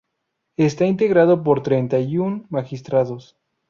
[0.57, 3.37] Está integrado por treinta y un magistrados.